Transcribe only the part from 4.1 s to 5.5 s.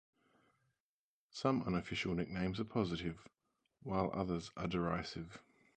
others are derisive.